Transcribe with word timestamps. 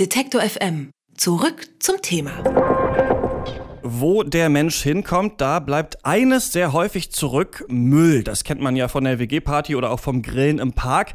Detektor 0.00 0.40
FM. 0.40 0.90
Zurück 1.16 1.68
zum 1.78 2.02
Thema. 2.02 2.32
Wo 3.84 4.24
der 4.24 4.48
Mensch 4.48 4.82
hinkommt, 4.82 5.40
da 5.40 5.60
bleibt 5.60 6.04
eines 6.04 6.50
sehr 6.50 6.72
häufig 6.72 7.12
zurück, 7.12 7.64
Müll. 7.68 8.24
Das 8.24 8.42
kennt 8.42 8.60
man 8.60 8.74
ja 8.74 8.88
von 8.88 9.04
der 9.04 9.20
WG-Party 9.20 9.76
oder 9.76 9.92
auch 9.92 10.00
vom 10.00 10.22
Grillen 10.22 10.58
im 10.58 10.72
Park. 10.72 11.12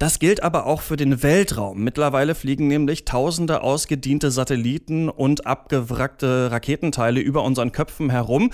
Das 0.00 0.18
gilt 0.18 0.42
aber 0.42 0.66
auch 0.66 0.80
für 0.80 0.96
den 0.96 1.22
Weltraum. 1.22 1.84
Mittlerweile 1.84 2.34
fliegen 2.34 2.66
nämlich 2.66 3.04
tausende 3.04 3.62
ausgediente 3.62 4.32
Satelliten 4.32 5.08
und 5.08 5.46
abgewrackte 5.46 6.50
Raketenteile 6.50 7.20
über 7.20 7.44
unseren 7.44 7.70
Köpfen 7.70 8.10
herum. 8.10 8.50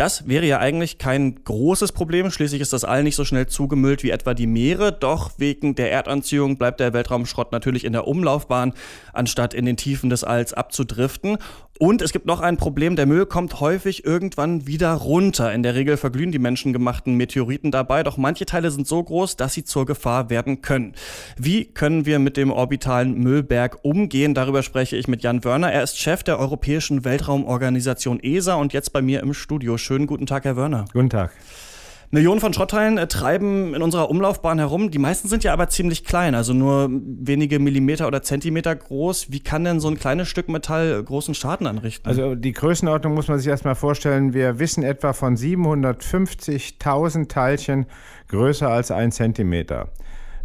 Das 0.00 0.26
wäre 0.26 0.46
ja 0.46 0.60
eigentlich 0.60 0.96
kein 0.96 1.44
großes 1.44 1.92
Problem. 1.92 2.30
Schließlich 2.30 2.62
ist 2.62 2.72
das 2.72 2.84
All 2.84 3.02
nicht 3.02 3.16
so 3.16 3.26
schnell 3.26 3.48
zugemüllt 3.48 4.02
wie 4.02 4.08
etwa 4.08 4.32
die 4.32 4.46
Meere. 4.46 4.92
Doch 4.92 5.32
wegen 5.36 5.74
der 5.74 5.92
Erdanziehung 5.92 6.56
bleibt 6.56 6.80
der 6.80 6.94
Weltraumschrott 6.94 7.52
natürlich 7.52 7.84
in 7.84 7.92
der 7.92 8.06
Umlaufbahn, 8.06 8.72
anstatt 9.12 9.52
in 9.52 9.66
den 9.66 9.76
Tiefen 9.76 10.08
des 10.08 10.24
Alls 10.24 10.54
abzudriften. 10.54 11.36
Und 11.80 12.02
es 12.02 12.12
gibt 12.12 12.26
noch 12.26 12.40
ein 12.40 12.58
Problem. 12.58 12.94
Der 12.94 13.06
Müll 13.06 13.24
kommt 13.24 13.58
häufig 13.58 14.04
irgendwann 14.04 14.66
wieder 14.66 14.92
runter. 14.92 15.50
In 15.54 15.62
der 15.62 15.74
Regel 15.74 15.96
verglühen 15.96 16.30
die 16.30 16.38
menschengemachten 16.38 17.14
Meteoriten 17.16 17.70
dabei. 17.70 18.02
Doch 18.02 18.18
manche 18.18 18.44
Teile 18.44 18.70
sind 18.70 18.86
so 18.86 19.02
groß, 19.02 19.36
dass 19.36 19.54
sie 19.54 19.64
zur 19.64 19.86
Gefahr 19.86 20.28
werden 20.28 20.60
können. 20.60 20.94
Wie 21.38 21.64
können 21.64 22.04
wir 22.04 22.18
mit 22.18 22.36
dem 22.36 22.52
orbitalen 22.52 23.18
Müllberg 23.18 23.78
umgehen? 23.80 24.34
Darüber 24.34 24.62
spreche 24.62 24.98
ich 24.98 25.08
mit 25.08 25.22
Jan 25.22 25.42
Wörner. 25.42 25.72
Er 25.72 25.82
ist 25.82 25.98
Chef 25.98 26.22
der 26.22 26.38
Europäischen 26.38 27.06
Weltraumorganisation 27.06 28.20
ESA 28.20 28.56
und 28.56 28.74
jetzt 28.74 28.92
bei 28.92 29.00
mir 29.00 29.20
im 29.20 29.32
Studio. 29.32 29.78
Schönen 29.78 30.06
guten 30.06 30.26
Tag, 30.26 30.44
Herr 30.44 30.56
Wörner. 30.56 30.84
Guten 30.92 31.08
Tag. 31.08 31.32
Millionen 32.12 32.40
von 32.40 32.52
Schrottteilen 32.52 32.98
äh, 32.98 33.06
treiben 33.06 33.72
in 33.72 33.82
unserer 33.82 34.10
Umlaufbahn 34.10 34.58
herum. 34.58 34.90
Die 34.90 34.98
meisten 34.98 35.28
sind 35.28 35.44
ja 35.44 35.52
aber 35.52 35.68
ziemlich 35.68 36.04
klein, 36.04 36.34
also 36.34 36.52
nur 36.52 36.88
wenige 36.90 37.60
Millimeter 37.60 38.08
oder 38.08 38.20
Zentimeter 38.22 38.74
groß. 38.74 39.30
Wie 39.30 39.38
kann 39.38 39.62
denn 39.62 39.78
so 39.78 39.86
ein 39.86 39.96
kleines 39.96 40.26
Stück 40.26 40.48
Metall 40.48 41.00
großen 41.04 41.34
Schaden 41.34 41.68
anrichten? 41.68 42.08
Also 42.08 42.34
die 42.34 42.52
Größenordnung 42.52 43.14
muss 43.14 43.28
man 43.28 43.38
sich 43.38 43.46
erstmal 43.46 43.76
vorstellen. 43.76 44.34
Wir 44.34 44.58
wissen 44.58 44.82
etwa 44.82 45.12
von 45.12 45.36
750.000 45.36 47.28
Teilchen 47.28 47.86
größer 48.28 48.68
als 48.68 48.90
ein 48.90 49.12
Zentimeter. 49.12 49.90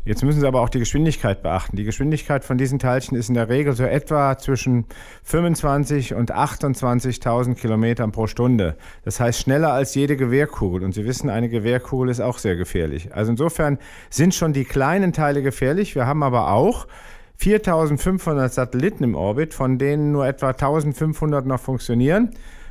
Jetzt 0.06 0.24
müssen 0.24 0.40
Sie 0.40 0.48
aber 0.48 0.62
auch 0.62 0.70
die 0.70 0.78
Geschwindigkeit 0.78 1.42
beachten. 1.42 1.78
Die 1.78 1.84
Geschwindigkeit 1.84 2.46
von 2.46 2.60
diesen 2.60 2.78
Teilchen 2.78 3.18
ist 3.18 3.28
in 3.28 3.34
der 3.34 3.50
Regel 3.50 3.74
so 3.74 3.84
etwa 3.84 4.38
zwischen 4.38 4.86
25 5.24 6.14
und 6.14 6.32
28.000 6.32 7.56
Kilometern 7.56 8.12
pro 8.12 8.28
Stunde. 8.28 8.78
Das 9.04 9.20
heißt 9.20 9.42
schneller 9.42 9.74
als 9.74 9.96
jede 9.96 10.16
Gewehrkugel. 10.16 10.84
Und 10.84 10.94
Sie 10.94 11.06
wissen, 11.06 11.32
eine 11.32 11.50
Gewehrkugel 11.50 12.10
ist 12.10 12.20
auch 12.20 12.38
sehr 12.38 12.56
gefährlich. 12.56 13.16
Also 13.16 13.32
insofern 13.32 13.80
sind 14.12 14.36
schon 14.36 14.54
die 14.54 14.64
kleinen 14.64 15.12
Teile 15.12 15.42
gefährlich. 15.42 15.96
Wir 15.96 16.06
haben 16.06 16.22
aber 16.22 16.52
auch 16.52 16.86
4500 17.38 18.54
Satelliten 18.54 19.04
im 19.04 19.16
Orbit, 19.16 19.56
von 19.56 19.80
denen 19.80 20.12
nur 20.12 20.28
etwa 20.28 20.50
1500 20.50 21.48
noch 21.48 21.60
funktionieren. 21.60 22.30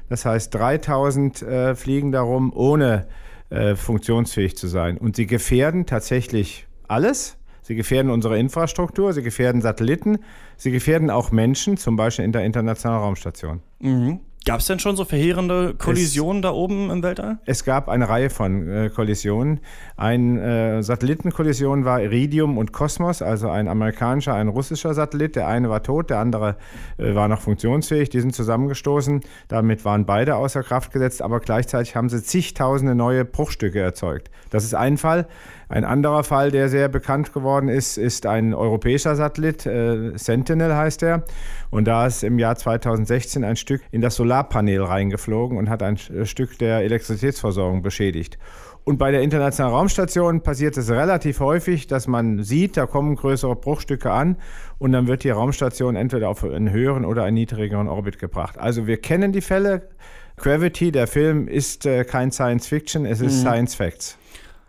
Das 0.08 0.24
heißt, 0.24 0.54
3000 0.54 1.42
äh, 1.42 1.74
fliegen 1.74 2.12
darum, 2.12 2.52
ohne 2.54 3.06
äh, 3.50 3.74
funktionsfähig 3.74 4.56
zu 4.56 4.69
sein. 4.69 4.98
Und 4.98 5.16
sie 5.16 5.26
gefährden 5.26 5.86
tatsächlich 5.86 6.69
alles. 6.88 7.36
Sie 7.62 7.74
gefährden 7.74 8.10
unsere 8.10 8.38
Infrastruktur, 8.38 9.12
sie 9.14 9.22
gefährden 9.22 9.62
Satelliten, 9.62 10.18
sie 10.56 10.70
gefährden 10.70 11.10
auch 11.10 11.32
Menschen, 11.32 11.78
zum 11.78 11.96
Beispiel 11.96 12.24
in 12.24 12.32
der 12.32 12.44
Internationalen 12.44 13.00
Raumstation. 13.00 13.62
Mhm. 13.80 14.20
Gab 14.47 14.61
es 14.61 14.67
denn 14.67 14.78
schon 14.78 14.95
so 14.95 15.06
verheerende 15.06 15.75
Kollisionen 15.75 16.41
es, 16.41 16.42
da 16.42 16.53
oben 16.53 16.91
im 16.91 17.03
Weltall? 17.03 17.39
Es 17.47 17.64
gab 17.64 17.89
eine 17.89 18.11
Reihe 18.11 18.28
von 18.28 18.69
äh, 18.69 18.91
Kollisionen. 18.91 19.61
Eine 19.97 20.78
äh, 20.78 20.83
Satellitenkollision 20.83 21.87
war 21.87 22.03
Iridium 22.03 22.59
und 22.59 22.72
Kosmos, 22.72 23.22
also 23.22 23.48
ein 23.48 23.69
amerikanischer, 23.69 24.34
ein 24.34 24.48
russischer 24.48 24.92
Satellit. 24.92 25.34
Der 25.37 25.48
eine 25.48 25.70
war 25.70 25.83
tot, 25.83 26.11
der 26.11 26.19
andere 26.19 26.56
äh, 26.98 27.15
war 27.15 27.28
noch 27.28 27.41
funktionsfähig. 27.41 28.11
Die 28.11 28.20
sind 28.20 28.34
zusammengestoßen. 28.34 29.20
Damit 29.48 29.87
waren 29.87 30.05
beide 30.05 30.37
außer 30.37 30.62
Kraft 30.62 30.92
gesetzt, 30.92 31.22
aber 31.22 31.41
gleichzeitig 31.41 31.97
haben 31.97 32.11
sie 32.11 32.22
zigtausende 32.22 32.95
neue 32.95 33.25
Bruchstücke 33.25 33.81
erzeugt. 33.81 34.31
Das 34.50 34.65
ist 34.65 34.75
ein 34.75 34.99
Fall. 34.99 35.27
Ein 35.69 35.84
anderer 35.84 36.22
Fall, 36.22 36.50
der 36.50 36.69
sehr 36.69 36.88
bekannt 36.88 37.33
geworden 37.33 37.69
ist, 37.69 37.97
ist 37.97 38.27
ein 38.27 38.53
europäischer 38.53 39.16
Satellit, 39.16 39.65
äh, 39.66 40.16
Sentinel 40.16 40.77
heißt 40.77 41.03
er. 41.03 41.25
Und 41.71 41.87
da 41.87 42.06
ist 42.06 42.22
im 42.22 42.38
Jahr 42.38 42.54
2016 42.54 43.43
ein 43.43 43.56
Stück 43.56 43.83
in 43.91 44.00
das 44.00 44.15
Solarpanel 44.34 44.83
reingeflogen 44.83 45.56
und 45.59 45.71
hat 45.71 45.83
ein 45.83 45.97
äh, 45.97 46.27
Stück 46.27 46.59
der 46.59 46.81
Elektrizitätsversorgung 46.81 47.83
beschädigt. 47.83 48.39
Und 48.83 48.99
bei 48.99 49.11
der 49.12 49.22
Internationalen 49.22 49.75
Raumstation 49.75 50.43
passiert 50.43 50.77
es 50.77 50.91
relativ 50.91 51.41
häufig, 51.41 51.87
dass 51.87 52.06
man 52.06 52.43
sieht, 52.43 52.77
da 52.77 52.87
kommen 52.87 53.15
größere 53.15 53.56
Bruchstücke 53.56 54.11
an 54.11 54.37
und 54.78 54.93
dann 54.93 55.06
wird 55.06 55.25
die 55.25 55.31
Raumstation 55.31 55.97
entweder 55.97 56.28
auf 56.28 56.45
einen 56.45 56.71
höheren 56.71 57.05
oder 57.05 57.22
einen 57.22 57.34
niedrigeren 57.34 57.89
Orbit 57.89 58.19
gebracht. 58.19 58.59
Also 58.59 58.87
wir 58.87 58.99
kennen 58.99 59.33
die 59.33 59.41
Fälle. 59.41 59.89
Gravity, 60.37 60.91
der 60.91 61.06
Film, 61.06 61.47
ist 61.47 61.87
äh, 61.87 62.05
kein 62.05 62.33
Science 62.33 62.66
Fiction, 62.66 63.06
es 63.06 63.21
ist 63.21 63.37
mhm. 63.37 63.41
Science 63.41 63.75
Facts. 63.77 64.19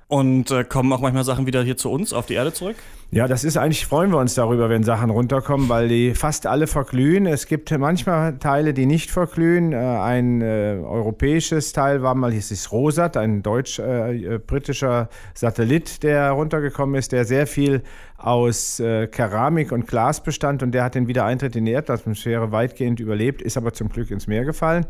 Und 0.08 0.52
äh, 0.52 0.64
kommen 0.64 0.94
auch 0.94 1.02
manchmal 1.02 1.24
Sachen 1.24 1.48
wieder 1.48 1.64
hier 1.64 1.78
zu 1.78 1.92
uns 1.92 2.14
auf 2.14 2.28
die 2.28 2.36
Erde 2.36 2.54
zurück? 2.54 2.76
Ja, 3.12 3.28
das 3.28 3.44
ist 3.44 3.56
eigentlich, 3.56 3.86
freuen 3.86 4.12
wir 4.12 4.18
uns 4.18 4.36
darüber, 4.36 4.70
wenn 4.70 4.84
Sachen 4.84 5.10
runterkommen, 5.10 5.70
weil 5.70 5.88
die 5.88 6.14
fast 6.14 6.48
alle 6.48 6.68
verglühen. 6.68 7.26
Es 7.28 7.48
gibt 7.48 7.72
manchmal 7.78 8.38
Teile, 8.40 8.74
die 8.74 8.86
nicht 8.86 9.10
verglühen. 9.10 9.74
Äh, 9.74 9.78
ein 9.78 10.42
äh, 10.42 10.80
europäisches 10.84 11.72
Teil 11.72 12.04
war 12.04 12.14
mal, 12.14 12.32
hieß 12.32 12.52
es 12.52 12.72
Rosat, 12.72 13.16
ein 13.16 13.42
deutsch-britischer 13.42 15.04
äh, 15.04 15.16
Satellit, 15.34 16.04
der 16.04 16.32
runtergekommen 16.32 16.96
ist, 16.96 17.12
der 17.12 17.26
sehr 17.26 17.48
viel 17.48 17.84
aus 18.18 18.80
äh, 18.80 19.08
Keramik 19.08 19.72
und 19.72 19.88
Glas 19.88 20.24
bestand 20.24 20.64
und 20.64 20.72
der 20.72 20.84
hat 20.84 20.96
den 20.96 21.08
Wiedereintritt 21.08 21.56
in 21.56 21.66
die 21.66 21.74
Erdatmosphäre 21.74 22.52
weitgehend 22.52 23.00
überlebt, 23.00 23.42
ist 23.42 23.58
aber 23.58 23.74
zum 23.74 23.90
Glück 23.90 24.10
ins 24.10 24.26
Meer 24.26 24.46
gefallen. 24.46 24.86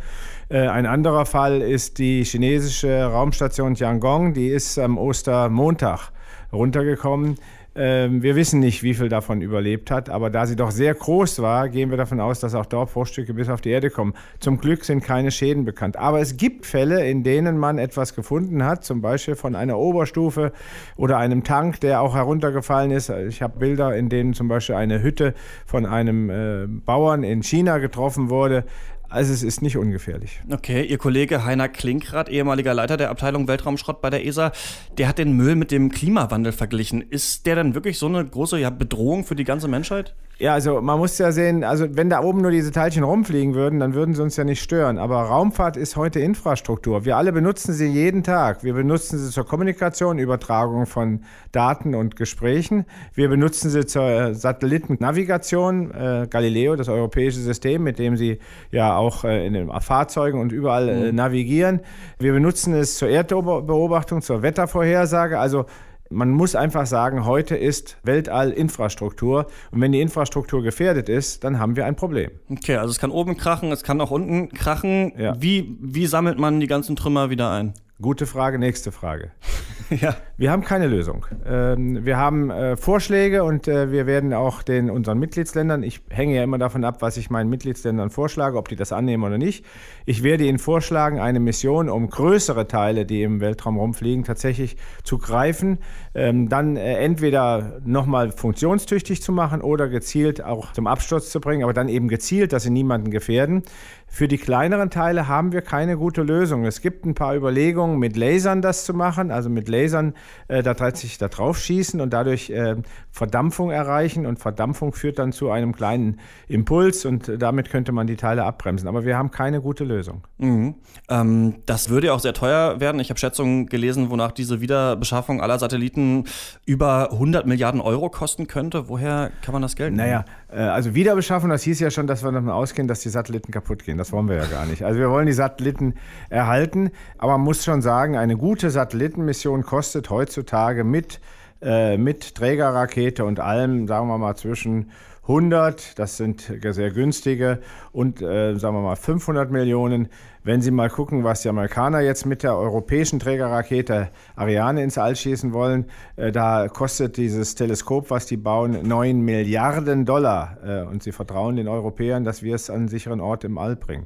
Äh, 0.48 0.68
ein 0.68 0.86
anderer 0.86 1.26
Fall 1.26 1.62
ist 1.62 1.98
die 1.98 2.24
chinesische 2.24 3.04
Raumstation 3.04 3.74
Tiangong, 3.76 4.34
die 4.34 4.48
ist 4.48 4.78
am 4.78 4.98
Ostermontag 5.06 6.12
runtergekommen. 6.52 7.36
Ähm, 7.78 8.24
wir 8.24 8.38
wissen 8.38 8.62
nicht, 8.62 8.84
wie 8.84 8.94
viel 8.94 9.10
davon 9.10 9.42
überlebt 9.42 9.92
hat, 9.92 10.10
aber 10.10 10.30
da 10.30 10.46
sie 10.46 10.56
doch 10.56 10.72
sehr 10.72 10.94
groß 10.94 11.42
war, 11.42 11.68
gehen 11.68 11.90
wir 11.90 11.98
davon 11.98 12.22
aus, 12.22 12.40
dass 12.40 12.56
auch 12.56 12.66
dort 12.66 12.94
Bruchstücke 12.94 13.34
bis 13.34 13.50
auf 13.50 13.60
die 13.60 13.70
Erde 13.70 13.90
kommen. 13.90 14.14
Zum 14.40 14.60
Glück 14.60 14.86
sind 14.86 15.04
keine 15.04 15.30
Schäden 15.30 15.66
bekannt. 15.66 15.98
Aber 15.98 16.22
es 16.22 16.38
gibt 16.38 16.66
Fälle, 16.66 17.06
in 17.06 17.24
denen 17.24 17.58
man 17.58 17.78
etwas 17.78 18.16
gefunden 18.16 18.64
hat, 18.64 18.86
zum 18.86 19.02
Beispiel 19.02 19.36
von 19.36 19.56
einer 19.56 19.78
Oberstufe 19.78 20.54
oder 20.96 21.18
einem 21.18 21.44
Tank, 21.44 21.82
der 21.82 22.02
auch 22.02 22.16
heruntergefallen 22.16 22.92
ist. 22.92 23.10
Ich 23.10 23.42
habe 23.42 23.60
Bilder, 23.60 23.94
in 23.94 24.08
denen 24.08 24.34
zum 24.34 24.48
Beispiel 24.48 24.76
eine 24.76 25.04
Hütte 25.04 25.34
von 25.66 25.86
einem 25.86 26.30
äh, 26.30 26.68
Bauern 26.68 27.24
in 27.24 27.44
China 27.44 27.80
getroffen 27.80 28.30
wurde. 28.30 28.64
Also 29.10 29.34
es 29.34 29.44
ist 29.44 29.62
nicht 29.62 29.78
ungefährlich. 29.78 30.42
Okay, 30.52 30.84
Ihr 30.84 30.98
Kollege 30.98 31.46
Heiner 31.46 31.70
Klinkrath, 31.70 32.30
ehemaliger 32.30 32.74
Leiter 32.74 32.98
der 32.98 33.10
Abteilung 33.10 33.48
Weltraumschrott 33.48 34.02
bei 34.02 34.10
der 34.10 34.26
ESA, 34.26 34.52
der 34.98 35.08
hat 35.08 35.18
den 35.18 35.34
Müll 35.34 35.56
mit 35.56 35.72
dem 35.72 35.92
Klimawandel 35.92 36.52
verglichen. 36.52 37.02
Ist 37.02 37.46
der 37.46 37.56
dann 37.56 37.76
wirklich 37.76 37.98
so 37.98 38.08
eine 38.08 38.26
große 38.26 38.60
ja, 38.60 38.70
Bedrohung 38.70 39.24
für 39.24 39.36
die 39.36 39.44
ganze 39.44 39.68
Menschheit? 39.68 40.16
Ja, 40.38 40.54
also 40.54 40.82
man 40.82 41.00
muss 41.00 41.18
ja 41.18 41.32
sehen, 41.32 41.64
also 41.64 41.86
wenn 41.96 42.10
da 42.10 42.22
oben 42.22 42.42
nur 42.42 42.52
diese 42.52 42.74
Teilchen 42.74 43.04
rumfliegen 43.04 43.54
würden, 43.54 43.80
dann 43.80 43.94
würden 43.94 44.14
sie 44.14 44.22
uns 44.22 44.36
ja 44.36 44.44
nicht 44.44 44.62
stören. 44.62 44.98
Aber 44.98 45.22
Raumfahrt 45.22 45.78
ist 45.78 45.96
heute 45.96 46.20
Infrastruktur. 46.20 47.06
Wir 47.06 47.16
alle 47.16 47.32
benutzen 47.32 47.74
sie 47.74 47.88
jeden 47.88 48.22
Tag. 48.22 48.62
Wir 48.62 48.74
benutzen 48.74 49.18
sie 49.18 49.32
zur 49.32 49.46
Kommunikation, 49.46 50.20
Übertragung 50.20 50.88
von 50.88 51.22
Daten 51.54 51.96
und 51.96 52.18
Gesprächen. 52.18 52.86
Wir 53.14 53.30
benutzen 53.30 53.70
sie 53.70 53.86
zur 53.86 54.04
äh, 54.04 54.36
Satellitennavigation, 54.36 55.92
äh, 55.92 56.28
Galileo, 56.30 56.76
das 56.76 56.90
europäische 56.90 57.40
System, 57.40 57.84
mit 57.84 57.98
dem 57.98 58.18
sie 58.18 58.40
ja 58.72 58.95
auch 58.96 59.24
äh, 59.24 59.46
in 59.46 59.54
den 59.54 59.72
Fahrzeugen 59.82 60.40
und 60.40 60.52
überall 60.52 60.90
äh, 60.90 61.12
mhm. 61.12 61.16
navigieren. 61.16 61.82
Wir 62.20 62.34
benutzen 62.34 62.74
es 62.74 62.98
zur 62.98 63.10
Erdbeobachtung, 63.10 64.22
zur 64.22 64.42
Wettervorhersage. 64.42 65.40
Also 65.40 65.66
man 66.10 66.30
muss 66.30 66.56
einfach 66.56 66.86
sagen, 66.86 67.26
heute 67.26 67.56
ist 67.56 67.98
Weltall 68.04 68.52
Infrastruktur. 68.52 69.48
Und 69.72 69.82
wenn 69.82 69.92
die 69.92 70.02
Infrastruktur 70.02 70.62
gefährdet 70.62 71.10
ist, 71.10 71.44
dann 71.44 71.60
haben 71.60 71.76
wir 71.76 71.86
ein 71.86 71.96
Problem. 71.96 72.32
Okay, 72.50 72.76
also 72.76 72.92
es 72.92 73.00
kann 73.00 73.12
oben 73.12 73.38
krachen, 73.38 73.72
es 73.72 73.84
kann 73.84 74.00
auch 74.02 74.12
unten 74.12 74.50
krachen. 74.50 75.14
Ja. 75.18 75.36
Wie, 75.42 75.78
wie 75.82 76.06
sammelt 76.06 76.38
man 76.38 76.60
die 76.60 76.68
ganzen 76.68 76.96
Trümmer 76.96 77.30
wieder 77.30 77.52
ein? 77.52 77.74
Gute 78.02 78.26
Frage, 78.26 78.60
nächste 78.60 78.92
Frage. 78.92 79.32
ja. 79.90 80.18
Wir 80.36 80.52
haben 80.52 80.64
keine 80.64 80.88
Lösung. 80.88 81.26
Ähm, 81.46 82.06
wir 82.06 82.18
haben 82.18 82.50
äh, 82.50 82.76
Vorschläge 82.76 83.46
und 83.46 83.70
äh, 83.70 83.90
wir 83.90 84.06
werden 84.06 84.34
auch 84.34 84.64
den 84.64 84.90
unseren 84.90 85.18
Mitgliedsländern, 85.18 85.82
ich 85.82 86.02
hänge 86.10 86.36
ja 86.36 86.44
immer 86.44 86.58
davon 86.58 86.84
ab, 86.84 87.02
was 87.02 87.16
ich 87.16 87.30
meinen 87.30 87.50
Mitgliedsländern 87.50 88.10
vorschlage, 88.10 88.58
ob 88.58 88.68
die 88.68 88.76
das 88.76 88.92
annehmen 88.92 89.24
oder 89.24 89.38
nicht. 89.38 89.66
Ich 90.06 90.24
werde 90.24 90.44
ihnen 90.44 90.60
vorschlagen, 90.60 91.22
eine 91.22 91.40
Mission, 91.40 91.88
um 91.88 92.10
größere 92.10 92.68
Teile, 92.68 93.06
die 93.06 93.24
im 93.24 93.40
Weltraum 93.40 93.78
rumfliegen, 93.78 94.26
tatsächlich 94.26 94.76
zu 95.06 95.18
greifen, 95.18 95.78
ähm, 96.16 96.50
dann 96.50 96.76
äh, 96.76 96.98
entweder 96.98 97.80
nochmal 97.86 98.32
funktionstüchtig 98.32 99.22
zu 99.22 99.32
machen 99.32 99.62
oder 99.62 99.88
gezielt 99.88 100.44
auch 100.44 100.74
zum 100.74 100.88
Absturz 100.88 101.30
zu 101.30 101.40
bringen, 101.40 101.64
aber 101.64 101.74
dann 101.74 101.88
eben 101.88 102.10
gezielt, 102.10 102.52
dass 102.52 102.64
sie 102.64 102.72
niemanden 102.72 103.10
gefährden. 103.10 103.64
Für 104.08 104.28
die 104.28 104.38
kleineren 104.38 104.90
Teile 104.90 105.28
haben 105.28 105.52
wir 105.52 105.62
keine 105.62 105.98
gute 105.98 106.24
Lösung. 106.24 106.66
Es 106.66 106.80
gibt 106.80 107.06
ein 107.06 107.16
paar 107.16 107.36
Überlegungen, 107.36 107.85
mit 107.94 108.18
Lasern 108.18 108.62
das 108.62 108.86
zu 108.86 108.94
machen, 108.94 109.32
also 109.32 109.50
mit 109.50 109.70
Lasern 109.70 110.14
äh, 110.48 110.64
da 110.64 110.74
tatsächlich 110.74 111.18
da 111.18 111.28
drauf 111.28 111.58
schießen 111.60 112.02
und 112.02 112.12
dadurch 112.12 112.50
äh, 112.50 112.76
Verdampfung 113.12 113.72
erreichen. 113.72 114.26
Und 114.26 114.40
Verdampfung 114.40 114.94
führt 114.94 115.20
dann 115.20 115.32
zu 115.32 115.52
einem 115.52 115.76
kleinen 115.76 116.20
Impuls 116.48 117.06
und 117.06 117.32
damit 117.40 117.70
könnte 117.70 117.92
man 117.92 118.08
die 118.08 118.16
Teile 118.16 118.44
abbremsen. 118.44 118.88
Aber 118.88 119.06
wir 119.06 119.18
haben 119.18 119.32
keine 119.32 119.62
gute 119.62 119.84
Lösung. 119.84 120.24
Mhm. 120.38 120.76
Ähm, 121.10 121.56
das 121.66 121.90
würde 121.90 122.08
ja 122.08 122.14
auch 122.14 122.20
sehr 122.20 122.34
teuer 122.34 122.80
werden. 122.80 123.00
Ich 123.00 123.10
habe 123.10 123.20
Schätzungen 123.20 123.68
gelesen, 123.68 124.10
wonach 124.10 124.32
diese 124.32 124.62
Wiederbeschaffung 124.62 125.42
aller 125.42 125.60
Satelliten 125.60 126.26
über 126.66 127.12
100 127.12 127.46
Milliarden 127.46 127.82
Euro 127.82 128.10
kosten 128.10 128.48
könnte. 128.48 128.90
Woher 128.90 129.32
kann 129.42 129.54
man 129.54 129.62
das 129.62 129.76
Geld 129.76 129.94
nehmen? 129.94 130.08
Naja, 130.08 130.26
also 130.58 130.96
Wiederbeschaffung, 130.96 131.50
das 131.50 131.64
hieß 131.64 131.80
ja 131.80 131.92
schon, 131.92 132.08
dass 132.08 132.24
wir 132.24 132.32
davon 132.32 132.50
ausgehen, 132.50 132.88
dass 132.88 133.02
die 133.02 133.10
Satelliten 133.10 133.52
kaputt 133.52 133.84
gehen. 133.84 133.98
Das 133.98 134.12
wollen 134.12 134.30
wir 134.30 134.38
ja 134.38 134.46
gar 134.46 134.66
nicht. 134.66 134.84
Also 134.84 135.00
wir 135.00 135.10
wollen 135.10 135.26
die 135.26 135.34
Satelliten 135.34 135.96
erhalten, 136.30 136.92
aber 137.18 137.34
man 137.34 137.42
muss 137.42 137.64
schon 137.64 137.82
sagen, 137.82 138.18
eine 138.18 138.38
gute 138.38 138.70
Satellitenmission 138.70 139.64
kostet 139.64 140.10
heutzutage 140.10 140.84
mit, 140.84 141.20
äh, 141.62 141.98
mit 141.98 142.36
Trägerrakete 142.36 143.26
und 143.26 143.40
allem, 143.40 143.88
sagen 143.88 144.08
wir 144.08 144.18
mal, 144.18 144.36
zwischen 144.36 144.92
100, 145.28 145.98
das 145.98 146.18
sind 146.18 146.54
sehr 146.62 146.92
günstige, 146.92 147.60
und 147.92 148.22
äh, 148.22 148.56
sagen 148.58 148.76
wir 148.76 148.82
mal 148.82 148.96
500 148.96 149.50
Millionen. 149.50 150.10
Wenn 150.44 150.62
Sie 150.62 150.70
mal 150.70 150.92
gucken, 150.92 151.24
was 151.24 151.42
die 151.42 151.50
Amerikaner 151.50 152.02
jetzt 152.02 152.28
mit 152.28 152.44
der 152.44 152.56
europäischen 152.56 153.18
Trägerrakete 153.18 154.10
Ariane 154.36 154.84
ins 154.84 155.00
All 155.00 155.16
schießen 155.16 155.52
wollen, 155.54 155.86
äh, 156.16 156.32
da 156.32 156.68
kostet 156.68 157.18
dieses 157.18 157.56
Teleskop, 157.56 158.12
was 158.12 158.28
die 158.28 158.38
bauen, 158.38 158.88
9 158.88 159.20
Milliarden 159.20 160.06
Dollar. 160.06 160.58
Äh, 160.64 160.82
und 160.84 161.02
sie 161.02 161.12
vertrauen 161.12 161.56
den 161.56 161.68
Europäern, 161.68 162.24
dass 162.24 162.44
wir 162.44 162.54
es 162.54 162.70
an 162.70 162.76
einen 162.76 162.88
sicheren 162.88 163.20
Ort 163.20 163.44
im 163.44 163.58
All 163.58 163.76
bringen. 163.76 164.06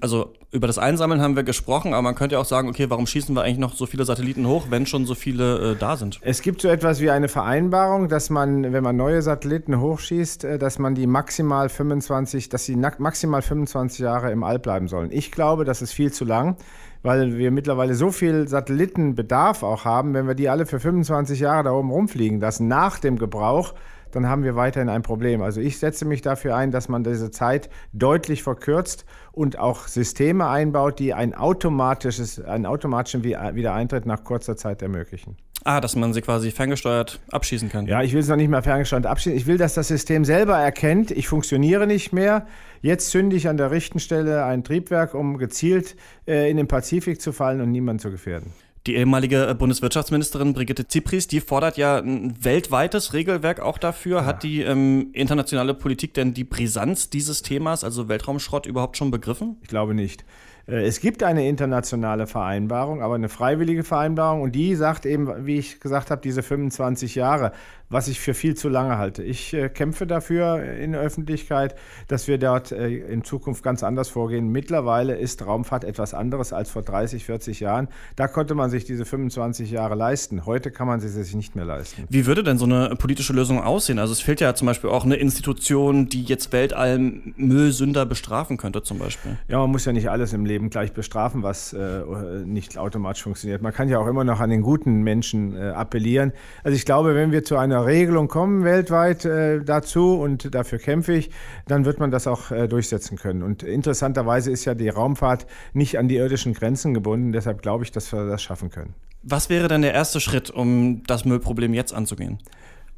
Also 0.00 0.32
über 0.52 0.66
das 0.66 0.78
Einsammeln 0.78 1.20
haben 1.20 1.36
wir 1.36 1.42
gesprochen, 1.42 1.92
aber 1.92 2.02
man 2.02 2.14
könnte 2.14 2.34
ja 2.34 2.40
auch 2.40 2.44
sagen, 2.44 2.68
okay, 2.68 2.88
warum 2.88 3.06
schießen 3.06 3.34
wir 3.34 3.42
eigentlich 3.42 3.58
noch 3.58 3.74
so 3.74 3.86
viele 3.86 4.04
Satelliten 4.04 4.46
hoch, 4.46 4.66
wenn 4.70 4.86
schon 4.86 5.06
so 5.06 5.14
viele 5.14 5.72
äh, 5.72 5.76
da 5.76 5.96
sind? 5.96 6.18
Es 6.22 6.42
gibt 6.42 6.60
so 6.60 6.68
etwas 6.68 7.00
wie 7.00 7.10
eine 7.10 7.28
Vereinbarung, 7.28 8.08
dass 8.08 8.30
man, 8.30 8.72
wenn 8.72 8.82
man 8.82 8.96
neue 8.96 9.22
Satelliten 9.22 9.80
hochschießt, 9.80 10.44
äh, 10.44 10.58
dass 10.58 10.78
man 10.78 10.94
die 10.94 11.06
maximal 11.06 11.68
25, 11.68 12.48
dass 12.48 12.64
sie 12.64 12.76
maximal 12.76 13.42
25 13.42 14.00
Jahre 14.00 14.30
im 14.30 14.42
All 14.42 14.58
bleiben 14.58 14.88
sollen. 14.88 15.10
Ich 15.12 15.30
glaube, 15.30 15.64
das 15.64 15.82
ist 15.82 15.92
viel 15.92 16.12
zu 16.12 16.24
lang 16.24 16.56
weil 17.02 17.38
wir 17.38 17.50
mittlerweile 17.50 17.94
so 17.94 18.10
viel 18.10 18.46
Satellitenbedarf 18.46 19.62
auch 19.62 19.84
haben, 19.84 20.12
wenn 20.14 20.26
wir 20.26 20.34
die 20.34 20.48
alle 20.48 20.66
für 20.66 20.80
25 20.80 21.40
Jahre 21.40 21.64
da 21.64 21.72
oben 21.72 21.90
rumfliegen 21.90 22.40
lassen, 22.40 22.68
nach 22.68 22.98
dem 22.98 23.18
Gebrauch, 23.18 23.74
dann 24.10 24.26
haben 24.26 24.44
wir 24.44 24.56
weiterhin 24.56 24.88
ein 24.88 25.02
Problem. 25.02 25.42
Also 25.42 25.60
ich 25.60 25.78
setze 25.78 26.04
mich 26.04 26.22
dafür 26.22 26.56
ein, 26.56 26.70
dass 26.70 26.88
man 26.88 27.04
diese 27.04 27.30
Zeit 27.30 27.70
deutlich 27.92 28.42
verkürzt 28.42 29.04
und 29.32 29.58
auch 29.58 29.88
Systeme 29.88 30.48
einbaut, 30.48 30.98
die 30.98 31.14
ein 31.14 31.34
automatisches, 31.34 32.40
einen 32.40 32.66
automatischen 32.66 33.24
Wiedereintritt 33.24 34.06
nach 34.06 34.24
kurzer 34.24 34.56
Zeit 34.56 34.82
ermöglichen. 34.82 35.36
Ah, 35.62 35.80
dass 35.80 35.94
man 35.94 36.14
sie 36.14 36.22
quasi 36.22 36.50
ferngesteuert 36.50 37.20
abschießen 37.30 37.68
kann. 37.68 37.86
Ja, 37.86 38.02
ich 38.02 38.14
will 38.14 38.20
es 38.20 38.28
noch 38.28 38.36
nicht 38.36 38.48
mehr 38.48 38.62
ferngesteuert 38.62 39.04
abschießen. 39.04 39.36
Ich 39.36 39.46
will, 39.46 39.58
dass 39.58 39.74
das 39.74 39.88
System 39.88 40.24
selber 40.24 40.56
erkennt, 40.56 41.10
ich 41.10 41.28
funktioniere 41.28 41.86
nicht 41.86 42.12
mehr. 42.12 42.46
Jetzt 42.80 43.10
zünde 43.10 43.36
ich 43.36 43.46
an 43.46 43.58
der 43.58 43.70
richtigen 43.70 44.00
Stelle 44.00 44.44
ein 44.44 44.64
Triebwerk, 44.64 45.12
um 45.12 45.36
gezielt 45.36 45.96
äh, 46.26 46.50
in 46.50 46.56
den 46.56 46.66
Pazifik 46.66 47.20
zu 47.20 47.32
fallen 47.32 47.60
und 47.60 47.72
niemanden 47.72 48.00
zu 48.00 48.10
gefährden. 48.10 48.52
Die 48.86 48.96
ehemalige 48.96 49.46
äh, 49.46 49.54
Bundeswirtschaftsministerin 49.54 50.54
Brigitte 50.54 50.86
Tsipris, 50.86 51.28
die 51.28 51.40
fordert 51.40 51.76
ja 51.76 51.98
ein 51.98 52.34
weltweites 52.42 53.12
Regelwerk 53.12 53.60
auch 53.60 53.76
dafür. 53.76 54.18
Ja. 54.18 54.24
Hat 54.24 54.42
die 54.42 54.62
ähm, 54.62 55.10
internationale 55.12 55.74
Politik 55.74 56.14
denn 56.14 56.32
die 56.32 56.44
Brisanz 56.44 57.10
dieses 57.10 57.42
Themas, 57.42 57.84
also 57.84 58.08
Weltraumschrott, 58.08 58.66
überhaupt 58.66 58.96
schon 58.96 59.10
begriffen? 59.10 59.56
Ich 59.60 59.68
glaube 59.68 59.94
nicht. 59.94 60.24
Äh, 60.66 60.86
es 60.86 61.00
gibt 61.00 61.22
eine 61.22 61.48
internationale 61.48 62.26
Vereinbarung, 62.26 63.02
aber 63.02 63.14
eine 63.14 63.28
freiwillige 63.28 63.84
Vereinbarung 63.84 64.42
und 64.42 64.52
die 64.54 64.74
sagt 64.74 65.06
eben, 65.06 65.46
wie 65.46 65.58
ich 65.58 65.80
gesagt 65.80 66.10
habe, 66.10 66.20
diese 66.22 66.42
25 66.42 67.14
Jahre, 67.14 67.52
was 67.90 68.06
ich 68.06 68.20
für 68.20 68.34
viel 68.34 68.54
zu 68.54 68.68
lange 68.68 68.98
halte. 68.98 69.22
Ich 69.22 69.52
äh, 69.52 69.68
kämpfe 69.68 70.06
dafür 70.06 70.62
in 70.62 70.92
der 70.92 71.00
Öffentlichkeit, 71.00 71.74
dass 72.06 72.28
wir 72.28 72.38
dort 72.38 72.70
äh, 72.70 72.88
in 72.88 73.24
Zukunft 73.24 73.64
ganz 73.64 73.82
anders 73.82 74.08
vorgehen. 74.08 74.48
Mittlerweile 74.48 75.16
ist 75.16 75.44
Raumfahrt 75.44 75.82
etwas 75.82 76.14
anderes 76.14 76.52
als 76.52 76.70
vor 76.70 76.82
30, 76.82 77.24
40 77.24 77.60
Jahren. 77.60 77.88
Da 78.14 78.28
konnte 78.28 78.54
man 78.54 78.70
sich 78.70 78.84
diese 78.84 79.04
25 79.04 79.72
Jahre 79.72 79.96
leisten. 79.96 80.46
Heute 80.46 80.70
kann 80.70 80.86
man 80.86 81.00
sie 81.00 81.08
sich 81.08 81.34
nicht 81.34 81.56
mehr 81.56 81.64
leisten. 81.64 82.04
Wie 82.08 82.26
würde 82.26 82.44
denn 82.44 82.58
so 82.58 82.64
eine 82.64 82.94
politische 82.96 83.32
Lösung 83.32 83.60
aussehen? 83.60 83.98
Also 83.98 84.12
es 84.12 84.20
fehlt 84.20 84.40
ja 84.40 84.54
zum 84.54 84.66
Beispiel 84.66 84.90
auch 84.90 85.04
eine 85.04 85.16
Institution, 85.16 86.08
die 86.08 86.22
jetzt 86.22 86.52
Weltall-Müllsünder 86.52 88.06
bestrafen 88.06 88.56
könnte 88.56 88.84
zum 88.84 88.98
Beispiel. 89.00 89.36
Ja, 89.48 89.58
man 89.58 89.70
muss 89.70 89.84
ja 89.84 89.92
nicht 89.92 90.08
alles 90.08 90.32
im 90.32 90.46
Leben 90.50 90.70
gleich 90.70 90.92
bestrafen, 90.92 91.42
was 91.42 91.72
äh, 91.72 92.02
nicht 92.44 92.76
automatisch 92.76 93.22
funktioniert. 93.22 93.62
Man 93.62 93.72
kann 93.72 93.88
ja 93.88 93.98
auch 93.98 94.06
immer 94.06 94.24
noch 94.24 94.40
an 94.40 94.50
den 94.50 94.62
guten 94.62 95.02
Menschen 95.02 95.56
äh, 95.56 95.68
appellieren. 95.70 96.32
Also 96.64 96.76
ich 96.76 96.84
glaube, 96.84 97.14
wenn 97.14 97.30
wir 97.30 97.44
zu 97.44 97.56
einer 97.56 97.86
Regelung 97.86 98.28
kommen 98.28 98.64
weltweit 98.64 99.24
äh, 99.24 99.62
dazu 99.62 100.14
und 100.14 100.54
dafür 100.54 100.78
kämpfe 100.78 101.12
ich, 101.12 101.30
dann 101.66 101.84
wird 101.84 102.00
man 102.00 102.10
das 102.10 102.26
auch 102.26 102.50
äh, 102.50 102.66
durchsetzen 102.66 103.16
können. 103.16 103.42
Und 103.42 103.62
interessanterweise 103.62 104.50
ist 104.50 104.64
ja 104.64 104.74
die 104.74 104.88
Raumfahrt 104.88 105.46
nicht 105.72 105.98
an 105.98 106.08
die 106.08 106.16
irdischen 106.16 106.52
Grenzen 106.52 106.94
gebunden. 106.94 107.32
Deshalb 107.32 107.62
glaube 107.62 107.84
ich, 107.84 107.92
dass 107.92 108.12
wir 108.12 108.26
das 108.26 108.42
schaffen 108.42 108.70
können. 108.70 108.94
Was 109.22 109.50
wäre 109.50 109.68
denn 109.68 109.82
der 109.82 109.92
erste 109.92 110.18
Schritt, 110.18 110.50
um 110.50 111.02
das 111.06 111.24
Müllproblem 111.24 111.74
jetzt 111.74 111.92
anzugehen? 111.94 112.38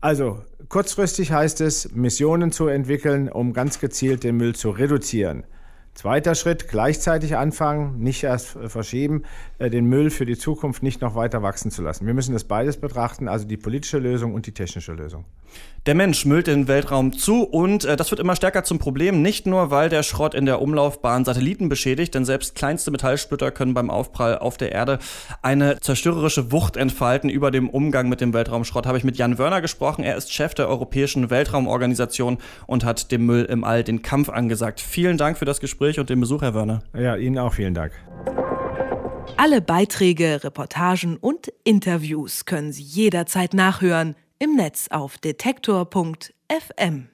Also 0.01 0.41
kurzfristig 0.69 1.31
heißt 1.31 1.61
es, 1.61 1.95
Missionen 1.95 2.51
zu 2.51 2.67
entwickeln, 2.67 3.29
um 3.29 3.53
ganz 3.53 3.79
gezielt 3.79 4.25
den 4.25 4.37
Müll 4.37 4.55
zu 4.55 4.71
reduzieren. 4.71 5.45
Zweiter 5.95 6.35
Schritt, 6.35 6.69
gleichzeitig 6.69 7.37
anfangen, 7.37 7.99
nicht 7.99 8.25
erst 8.25 8.57
verschieben, 8.67 9.25
äh, 9.59 9.69
den 9.69 9.85
Müll 9.85 10.09
für 10.09 10.25
die 10.25 10.39
Zukunft 10.39 10.83
nicht 10.83 11.03
noch 11.03 11.15
weiter 11.15 11.43
wachsen 11.43 11.71
zu 11.71 11.83
lassen. 11.83 12.07
Wir 12.07 12.15
müssen 12.15 12.33
das 12.33 12.45
beides 12.45 12.79
betrachten, 12.79 13.29
also 13.29 13.47
die 13.47 13.59
politische 13.59 13.99
Lösung 13.99 14.33
und 14.33 14.47
die 14.47 14.53
technische 14.53 14.95
Lösung. 14.95 15.27
Der 15.85 15.95
Mensch 15.95 16.25
müllt 16.25 16.47
den 16.47 16.67
Weltraum 16.67 17.13
zu 17.13 17.43
und 17.43 17.85
äh, 17.85 17.97
das 17.97 18.11
wird 18.11 18.21
immer 18.21 18.37
stärker 18.37 18.65
zum 18.65 18.79
Problem, 18.79 19.21
nicht 19.21 19.47
nur 19.47 19.71
weil 19.71 19.91
der 19.91 20.03
Schrott 20.03 20.33
in 20.33 20.47
der 20.47 20.63
Umlaufbahn 20.63 21.27
Satelliten 21.27 21.69
beschädigt, 21.69 22.15
denn 22.15 22.25
selbst 22.25 22.55
kleinste 22.55 22.91
Metallsplitter 22.91 23.51
können 23.51 23.75
beim 23.75 23.91
Aufprall 23.91 24.39
auf 24.39 24.57
der 24.57 24.73
Erde 24.73 24.99
eine 25.43 25.79
zerstörerische 25.81 26.53
Wucht 26.53 26.79
entfalten. 26.79 27.29
Über 27.29 27.51
dem 27.51 27.69
Umgang 27.69 28.09
mit 28.09 28.23
dem 28.23 28.33
Weltraumschrott 28.33 28.87
habe 28.87 28.97
ich 28.97 29.05
mit 29.05 29.19
Jan 29.19 29.39
Wörner 29.39 29.61
gesprochen. 29.61 30.05
Er 30.05 30.17
ist 30.17 30.33
Chef 30.33 30.55
der 30.55 30.69
Europäischen 30.69 31.29
Weltraumorganisation 31.29 32.39
und 32.67 32.85
hat 32.85 33.11
dem 33.13 33.27
Müll 33.27 33.45
im 33.45 33.65
All 33.65 33.85
den 33.85 34.01
Kampf 34.01 34.31
angesagt. 34.31 34.81
Vielen 34.81 35.19
Dank 35.19 35.37
für 35.37 35.45
das 35.45 35.61
Gespräch 35.61 35.82
und 35.99 36.11
den 36.11 36.21
Besuch, 36.21 36.43
Herr 36.43 36.55
Wörner. 36.55 36.83
Ja, 36.97 37.17
Ihnen 37.17 37.39
auch 37.39 37.55
vielen 37.55 37.75
Dank. 37.75 37.93
Alle 39.37 39.61
Beiträge, 39.61 40.45
Reportagen 40.45 41.17
und 41.17 41.53
Interviews 41.65 42.45
können 42.45 42.73
Sie 42.73 42.83
jederzeit 42.83 43.55
nachhören 43.55 44.15
im 44.39 44.55
Netz 44.55 44.89
auf 44.91 45.19
detektor.fm. 45.19 47.09